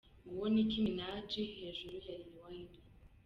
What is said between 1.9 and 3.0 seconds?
ya Lil Wayne.